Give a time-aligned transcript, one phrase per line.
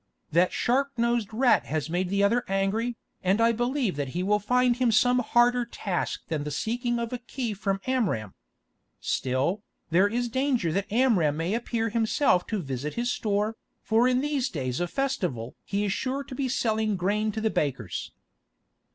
[0.31, 4.39] That sharp nosed rat has made the other angry, and I believe that he will
[4.39, 8.33] find him some harder task than the seeking of a key from Amram.
[8.99, 9.61] Still,
[9.91, 14.21] there is danger that this Amram may appear himself to visit his store, for in
[14.21, 18.11] these days of festival he is sure to be selling grain to the bakers."